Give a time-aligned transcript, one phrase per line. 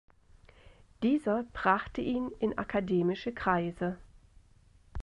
[1.03, 3.99] Dieser brachte ihn in akademische Kreise.